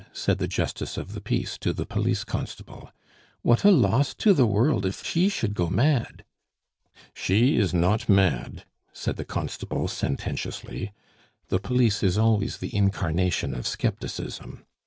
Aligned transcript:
said 0.13 0.39
the 0.39 0.47
Justice 0.47 0.97
of 0.97 1.13
the 1.13 1.21
Peace 1.21 1.59
to 1.59 1.71
the 1.73 1.85
police 1.85 2.23
constable. 2.23 2.89
"What 3.43 3.63
a 3.63 3.69
loss 3.69 4.15
to 4.15 4.33
the 4.33 4.47
world 4.47 4.83
if 4.83 5.05
she 5.05 5.29
should 5.29 5.53
go 5.53 5.69
mad!" 5.69 6.25
"She 7.13 7.55
is 7.55 7.71
not 7.71 8.09
mad," 8.09 8.65
said 8.93 9.15
the 9.15 9.25
constable 9.25 9.87
sententiously. 9.87 10.91
The 11.49 11.59
police 11.59 12.01
is 12.01 12.17
always 12.17 12.57
the 12.57 12.75
incarnation 12.75 13.53
of 13.53 13.67
scepticism. 13.67 14.65